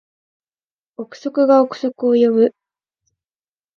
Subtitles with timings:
[0.97, 2.55] 憶測が憶測を呼ぶ